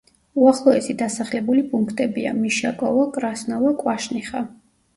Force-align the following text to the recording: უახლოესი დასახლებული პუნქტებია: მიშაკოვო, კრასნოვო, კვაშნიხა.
უახლოესი 0.43 0.95
დასახლებული 1.01 1.65
პუნქტებია: 1.75 2.33
მიშაკოვო, 2.41 3.07
კრასნოვო, 3.19 3.77
კვაშნიხა. 3.85 4.47